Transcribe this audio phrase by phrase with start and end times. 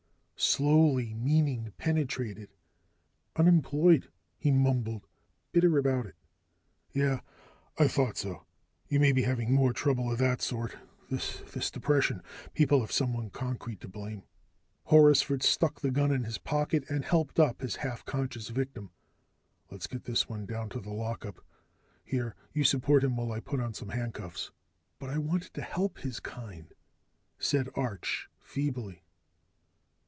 [0.43, 2.49] Slowly, meaning penetrated.
[3.35, 5.05] "Unemployed" he mumbled.
[5.51, 6.15] "Bitter about it"
[6.91, 7.19] "Yeah.
[7.77, 8.47] I thought so.
[8.87, 10.77] You may be having more trouble of that sort.
[11.11, 12.23] This depression,
[12.55, 14.23] people have someone concrete to blame."
[14.89, 18.89] Horrisford stuck the gun in his pocket and helped up his half conscious victim.
[19.69, 21.39] "Let's get this one down to the lockup.
[22.03, 24.49] Here, you support him while I put on some handcuffs."
[24.97, 26.73] "But I wanted to help his kind,"
[27.37, 29.03] said Arch feebly.